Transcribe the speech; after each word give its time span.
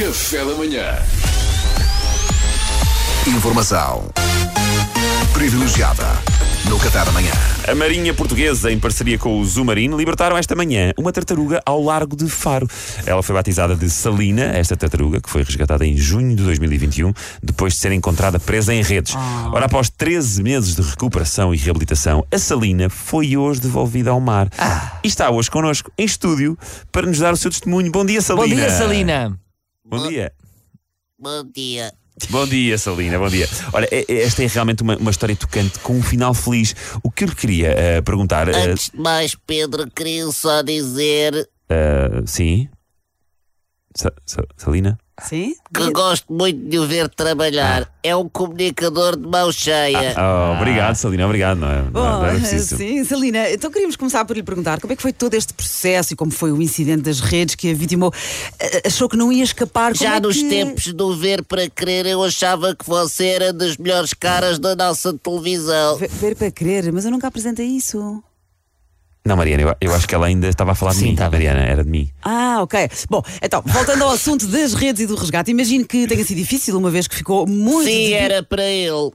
Café 0.00 0.42
da 0.46 0.54
manhã. 0.54 0.96
Informação 3.26 4.08
privilegiada 5.34 6.06
no 6.70 6.78
Qatar 6.78 7.06
amanhã. 7.06 7.30
A 7.68 7.74
Marinha 7.74 8.14
Portuguesa, 8.14 8.72
em 8.72 8.80
parceria 8.80 9.18
com 9.18 9.38
o 9.38 9.44
Zumarino, 9.44 9.98
libertaram 9.98 10.38
esta 10.38 10.56
manhã 10.56 10.94
uma 10.96 11.12
tartaruga 11.12 11.60
ao 11.66 11.84
largo 11.84 12.16
de 12.16 12.30
Faro. 12.30 12.66
Ela 13.04 13.22
foi 13.22 13.34
batizada 13.34 13.76
de 13.76 13.90
Salina, 13.90 14.44
esta 14.44 14.74
tartaruga, 14.74 15.20
que 15.20 15.28
foi 15.28 15.42
resgatada 15.42 15.84
em 15.84 15.94
junho 15.98 16.34
de 16.34 16.44
2021, 16.44 17.12
depois 17.42 17.74
de 17.74 17.80
ser 17.80 17.92
encontrada 17.92 18.40
presa 18.40 18.72
em 18.72 18.82
redes. 18.82 19.14
Ora, 19.52 19.66
após 19.66 19.90
13 19.90 20.42
meses 20.42 20.76
de 20.76 20.80
recuperação 20.80 21.54
e 21.54 21.58
reabilitação, 21.58 22.26
a 22.32 22.38
Salina 22.38 22.88
foi 22.88 23.36
hoje 23.36 23.60
devolvida 23.60 24.12
ao 24.12 24.20
mar. 24.20 24.48
E 25.04 25.08
está 25.08 25.28
hoje 25.28 25.50
connosco, 25.50 25.92
em 25.98 26.06
estúdio, 26.06 26.56
para 26.90 27.06
nos 27.06 27.18
dar 27.18 27.34
o 27.34 27.36
seu 27.36 27.50
testemunho. 27.50 27.92
Bom 27.92 28.06
dia, 28.06 28.22
Salina. 28.22 28.48
Bom 28.48 28.54
dia, 28.54 28.70
Salina. 28.70 29.38
Bom 29.90 30.08
dia. 30.08 30.32
Bom 31.18 31.44
dia. 31.54 31.92
Bom 32.28 32.46
dia, 32.46 32.76
Salina, 32.78 33.18
bom 33.18 33.28
dia. 33.28 33.48
Olha, 33.72 33.88
esta 34.08 34.44
é 34.44 34.46
realmente 34.46 34.82
uma, 34.82 34.96
uma 34.96 35.10
história 35.10 35.34
tocante 35.34 35.78
com 35.80 35.94
um 35.94 36.02
final 36.02 36.34
feliz. 36.34 36.74
O 37.02 37.10
que 37.10 37.24
eu 37.24 37.28
lhe 37.28 37.34
queria 37.34 37.68
eh, 37.68 38.00
perguntar. 38.02 38.48
eh, 38.48 38.70
Antes 38.70 38.90
de 38.90 38.98
mais, 39.00 39.34
Pedro, 39.34 39.90
queria 39.90 40.30
só 40.30 40.60
dizer 40.62 41.48
eh, 41.68 42.22
sim? 42.26 42.68
Sa- 43.94 44.12
Sa- 44.24 44.44
Salina? 44.56 44.98
Sim? 45.22 45.54
que 45.74 45.90
gosto 45.90 46.32
muito 46.32 46.66
de 46.70 46.78
o 46.78 46.86
ver 46.86 47.06
trabalhar. 47.10 47.92
É 48.02 48.16
um 48.16 48.26
comunicador 48.26 49.16
de 49.16 49.26
mão 49.28 49.52
cheia. 49.52 50.14
Oh, 50.16 50.56
obrigado, 50.56 50.94
Salina, 50.96 51.26
obrigado. 51.26 51.58
Não, 51.58 51.70
é, 51.70 51.82
Bom, 51.82 52.00
não 52.00 52.24
era 52.24 52.38
preciso. 52.38 52.78
sim, 52.78 53.04
Salina, 53.04 53.50
então 53.50 53.70
queríamos 53.70 53.96
começar 53.96 54.24
por 54.24 54.34
lhe 54.34 54.42
perguntar 54.42 54.80
como 54.80 54.94
é 54.94 54.96
que 54.96 55.02
foi 55.02 55.12
todo 55.12 55.34
este 55.34 55.52
processo 55.52 56.14
e 56.14 56.16
como 56.16 56.30
foi 56.30 56.50
o 56.52 56.62
incidente 56.62 57.02
das 57.02 57.20
redes 57.20 57.54
que 57.54 57.70
a 57.70 57.74
vitimou. 57.74 58.10
Achou 58.86 59.10
que 59.10 59.16
não 59.16 59.30
ia 59.30 59.44
escapar? 59.44 59.92
Como 59.92 60.02
Já 60.08 60.16
é 60.16 60.20
nos 60.20 60.36
que- 60.38 60.48
tempos 60.48 60.90
do 60.94 61.14
ver 61.14 61.44
para 61.44 61.68
crer, 61.68 62.06
eu 62.06 62.22
achava 62.24 62.74
que 62.74 62.86
você 62.88 63.26
era 63.26 63.52
das 63.52 63.76
melhores 63.76 64.14
caras 64.14 64.58
da 64.58 64.74
nossa 64.74 65.12
televisão. 65.18 65.96
Ver, 65.98 66.08
ver 66.08 66.34
para 66.36 66.50
crer, 66.50 66.90
mas 66.92 67.04
eu 67.04 67.10
nunca 67.10 67.26
apresentei 67.26 67.66
isso. 67.66 68.22
Não, 69.24 69.36
Mariana, 69.36 69.62
eu, 69.62 69.76
eu 69.90 69.94
acho 69.94 70.08
que 70.08 70.14
ela 70.14 70.26
ainda 70.26 70.48
estava 70.48 70.72
a 70.72 70.74
falar 70.74 70.92
de 70.92 70.98
Sim, 70.98 71.04
mim. 71.06 71.12
estava. 71.12 71.32
Mariana, 71.32 71.60
era 71.60 71.84
de 71.84 71.90
mim. 71.90 72.10
Ah, 72.22 72.58
ok. 72.62 72.88
Bom, 73.08 73.22
então, 73.42 73.62
voltando 73.66 74.02
ao 74.04 74.10
assunto 74.10 74.46
das 74.46 74.72
redes 74.72 75.02
e 75.02 75.06
do 75.06 75.14
resgate, 75.14 75.50
imagino 75.50 75.86
que 75.86 76.06
tenha 76.06 76.24
sido 76.24 76.38
difícil, 76.38 76.76
uma 76.78 76.90
vez 76.90 77.06
que 77.06 77.14
ficou 77.16 77.46
muito. 77.46 77.84
Sim, 77.84 77.96
devi- 78.04 78.14
era 78.14 78.42
para 78.42 78.64
ele. 78.64 79.12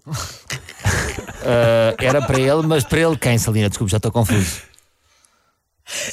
Ah, 1.44 1.96
era 1.98 2.22
para 2.22 2.40
ele, 2.40 2.62
mas 2.68 2.84
para 2.84 3.00
ele 3.00 3.18
quem, 3.18 3.38
Salina? 3.38 3.68
Desculpe, 3.68 3.92
já 3.92 3.98
estou 3.98 4.12
confuso. 4.12 4.62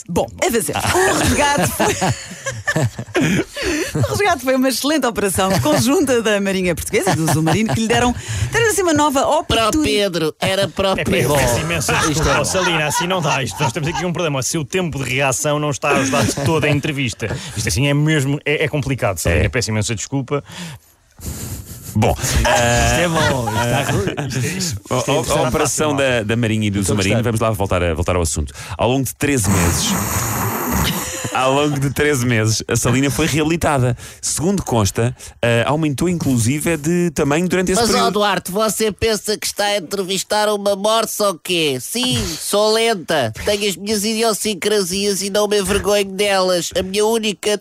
Bom, 0.08 0.26
a 0.40 0.50
fazer. 0.50 0.74
O 0.76 1.18
resgate 1.18 1.66
foi. 1.72 1.94
o 3.94 4.00
resgate 4.10 4.42
foi 4.44 4.54
uma 4.56 4.68
excelente 4.68 5.06
operação 5.06 5.50
conjunta 5.60 6.22
da 6.22 6.40
Marinha 6.40 6.74
Portuguesa 6.74 7.10
e 7.10 7.16
do 7.16 7.32
Zumarino 7.32 7.74
que 7.74 7.80
lhe 7.82 7.88
deram, 7.88 8.14
deram 8.50 8.68
assim 8.68 8.82
uma 8.82 8.92
nova 8.94 9.20
Para 9.20 9.28
o 9.30 9.38
oportunidade. 9.40 9.82
Pedro, 9.82 10.34
era 10.40 10.68
para 10.68 10.94
o 10.94 10.98
É 10.98 11.04
Pedro. 11.04 11.32
eu 11.32 11.34
peço 11.36 11.58
imensa 11.60 11.92
é 11.92 11.96
desculpa. 12.06 12.34
bom. 12.34 12.40
Oh, 12.40 12.44
Salina, 12.44 12.86
assim 12.86 13.06
não 13.06 13.20
dá. 13.20 13.42
Isto, 13.42 13.62
nós 13.62 13.72
temos 13.72 13.88
aqui 13.88 14.04
um 14.04 14.12
problema. 14.12 14.42
Se 14.42 14.56
o 14.58 14.64
tempo 14.64 15.02
de 15.02 15.10
reação 15.14 15.58
não 15.58 15.70
está 15.70 15.90
a 15.90 15.96
ajudar 15.98 16.24
de 16.24 16.34
toda 16.44 16.66
a 16.66 16.70
entrevista. 16.70 17.34
Isto 17.56 17.68
assim 17.68 17.86
é 17.88 17.94
mesmo. 17.94 18.38
É, 18.44 18.64
é 18.64 18.68
complicado, 18.68 19.18
Salina. 19.18 19.44
É. 19.44 19.48
Peço 19.48 19.70
imensa 19.70 19.94
desculpa. 19.94 20.42
Bom, 21.94 22.16
Isto 22.18 22.38
é 22.48 23.06
bom. 23.08 23.46
Isto 24.26 24.80
está... 24.88 25.12
a, 25.12 25.38
a- 25.40 25.44
a 25.44 25.48
operação 25.48 25.94
da, 25.94 26.22
da 26.22 26.34
Marinha 26.36 26.68
e 26.68 26.70
do 26.70 26.82
Submarino, 26.82 27.22
vamos 27.22 27.38
lá 27.38 27.50
voltar, 27.50 27.82
a, 27.82 27.92
voltar 27.92 28.16
ao 28.16 28.22
assunto. 28.22 28.54
Ao 28.78 28.88
longo 28.88 29.04
de 29.04 29.14
13 29.14 29.50
meses. 29.50 29.92
Ao 31.34 31.52
longo 31.52 31.80
de 31.80 31.90
13 31.90 32.24
meses, 32.26 32.62
a 32.68 32.76
Salina 32.76 33.10
foi 33.10 33.26
reabilitada. 33.26 33.96
Segundo 34.20 34.62
consta, 34.62 35.16
eh, 35.40 35.64
aumentou 35.66 36.08
inclusive 36.08 36.76
de 36.76 37.10
tamanho 37.10 37.48
durante 37.48 37.72
esse 37.72 37.80
Mas, 37.80 37.90
período. 37.90 38.12
Duarte, 38.12 38.52
você 38.52 38.92
pensa 38.92 39.36
que 39.38 39.46
está 39.46 39.64
a 39.64 39.78
entrevistar 39.78 40.48
uma 40.50 40.76
morte 40.76 41.20
ou 41.22 41.38
quê? 41.38 41.78
Sim, 41.80 42.22
sou 42.38 42.72
lenta. 42.72 43.32
Tenho 43.44 43.68
as 43.68 43.76
minhas 43.76 44.04
idiosincrasias 44.04 45.22
e 45.22 45.30
não 45.30 45.48
me 45.48 45.58
envergonho 45.60 46.12
delas. 46.12 46.70
A 46.78 46.82
minha 46.82 47.04
única. 47.06 47.60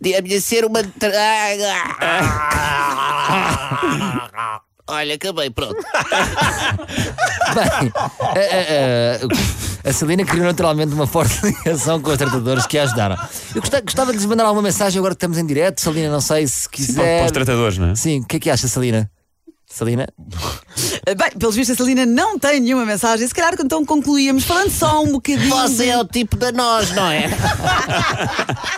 de- 0.00 0.14
a 0.14 0.22
minha 0.22 0.40
ser 0.40 0.64
uma. 0.64 0.80
tra- 0.84 1.10
Olha, 4.86 5.14
acabei, 5.14 5.48
pronto. 5.50 5.74
Bem, 7.54 7.92
a, 7.96 8.10
a- 8.28 9.16
a- 9.16 9.18
a 9.84 9.92
Celina 9.92 10.24
criou 10.24 10.46
naturalmente 10.46 10.94
uma 10.94 11.06
forte 11.06 11.38
ligação 11.44 12.00
com 12.00 12.10
os 12.10 12.16
tratadores 12.16 12.66
que 12.66 12.78
a 12.78 12.84
ajudaram. 12.84 13.16
Eu 13.54 13.60
gostava, 13.60 13.82
gostava 13.82 14.12
de 14.12 14.18
lhes 14.18 14.26
mandar 14.26 14.44
alguma 14.44 14.62
mensagem 14.62 14.98
agora 14.98 15.14
que 15.14 15.18
estamos 15.18 15.38
em 15.38 15.46
direto. 15.46 15.80
Salina, 15.80 16.10
não 16.10 16.20
sei 16.20 16.46
se 16.46 16.68
Para, 16.68 16.70
para 16.70 16.76
quiser. 16.86 17.24
os 17.26 17.32
tratadores, 17.32 17.78
não 17.78 17.88
é? 17.90 17.94
Sim, 17.94 18.20
o 18.20 18.26
que 18.26 18.36
é 18.36 18.40
que 18.40 18.50
acha, 18.50 18.66
Salina? 18.66 19.10
Salina? 19.66 20.06
Bem, 21.04 21.30
pelos 21.38 21.56
vistos, 21.56 21.74
a 21.74 21.76
Celina 21.76 22.06
não 22.06 22.38
tem 22.38 22.60
nenhuma 22.60 22.86
mensagem. 22.86 23.26
Se 23.26 23.34
calhar 23.34 23.54
então 23.58 23.84
concluíamos 23.84 24.44
falando 24.44 24.70
só 24.70 25.02
um 25.02 25.12
bocadinho. 25.12 25.50
Você 25.50 25.88
é 25.88 25.98
o 25.98 26.04
tipo 26.04 26.36
da 26.36 26.52
nós, 26.52 26.90
não 26.92 27.10
é? 27.10 27.28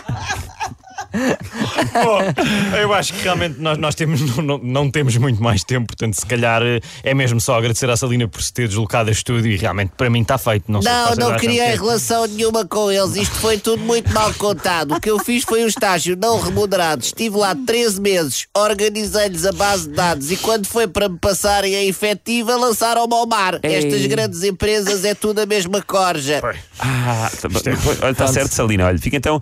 Oh, 2.05 2.75
eu 2.77 2.93
acho 2.93 3.13
que 3.13 3.21
realmente 3.23 3.59
nós, 3.59 3.77
nós 3.77 3.95
temos, 3.95 4.21
não, 4.21 4.43
não- 4.43 4.57
não 4.63 4.91
temos 4.91 5.15
muito 5.17 5.41
mais 5.41 5.63
tempo, 5.63 5.87
portanto, 5.87 6.13
se 6.15 6.25
calhar 6.25 6.61
eh, 6.63 6.79
é 7.03 7.13
mesmo 7.13 7.39
só 7.41 7.57
agradecer 7.57 7.89
à 7.89 7.97
Salina 7.97 8.27
por 8.27 8.41
se 8.41 8.53
ter 8.53 8.67
deslocado 8.67 9.09
a 9.09 9.11
estúdio 9.11 9.51
e 9.51 9.57
realmente 9.57 9.91
para 9.97 10.09
mim 10.09 10.21
está 10.21 10.37
feito. 10.37 10.71
Não, 10.71 10.79
Não, 10.81 11.15
não 11.15 11.37
criei 11.37 11.55
que 11.57 11.61
é. 11.61 11.75
relação 11.75 12.25
nenhuma 12.27 12.65
com 12.65 12.91
eles. 12.91 13.15
Isto 13.15 13.35
foi 13.35 13.57
tudo 13.57 13.81
muito 13.83 14.11
mal 14.13 14.33
contado. 14.35 14.95
O 14.95 15.01
que 15.01 15.09
eu 15.09 15.19
fiz 15.19 15.43
foi 15.43 15.63
um 15.63 15.67
estágio 15.67 16.15
não 16.15 16.39
remunerado. 16.39 17.03
Estive 17.03 17.37
lá 17.37 17.55
13 17.55 17.99
meses, 18.01 18.47
organizei-lhes 18.55 19.45
a 19.45 19.51
base 19.51 19.87
de 19.89 19.95
dados 19.95 20.31
e 20.31 20.37
quando 20.37 20.67
foi 20.67 20.87
para 20.87 21.09
me 21.09 21.17
passarem 21.17 21.75
a 21.75 21.83
efetiva, 21.83 22.55
lançaram-me 22.55 23.13
ao 23.13 23.25
mar. 23.27 23.59
Ei. 23.63 23.75
Estas 23.75 24.05
grandes 24.05 24.43
empresas 24.43 25.03
é 25.05 25.13
tudo 25.15 25.39
a 25.39 25.45
mesma 25.45 25.81
corja. 25.81 26.41
Ah, 26.79 27.29
tá 27.41 27.49
bom. 27.49 27.59
olha, 28.01 28.11
está 28.11 28.27
certo, 28.27 28.51
Salina. 28.53 28.85
Olha, 28.85 28.97
fica 28.99 29.17
então 29.17 29.41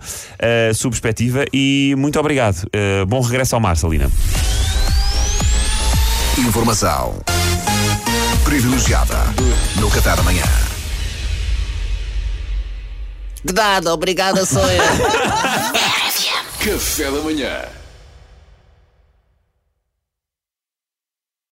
a 0.70 0.74
sua 0.74 0.90
perspectiva 0.90 1.44
e 1.66 1.94
muito 1.96 2.18
obrigado. 2.20 2.68
Eh, 2.72 3.04
bom 3.06 3.20
regresso 3.20 3.54
ao 3.56 3.60
mar, 3.60 3.76
Salina. 3.76 4.10
Informação 6.38 7.18
privilegiada 8.44 9.16
no 9.76 9.90
Qatar 9.90 10.20
amanhã. 10.20 10.44
De 13.44 13.52
nada, 13.52 13.92
obrigada, 13.92 14.44
sou 14.46 14.62
eu. 14.70 14.82
Café 16.64 17.10
da 17.10 17.20
manhã. 17.22 17.85